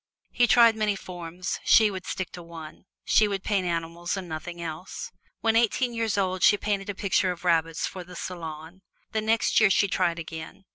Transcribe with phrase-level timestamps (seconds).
[0.31, 2.85] He had tried many forms; she would stick to one.
[3.05, 5.11] She would paint animals and nothing else.
[5.41, 8.81] When eighteen years old, she painted a picture of rabbits, for the Salon.
[9.11, 10.65] The next year she tried again.